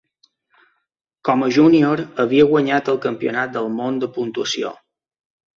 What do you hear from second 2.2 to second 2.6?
havia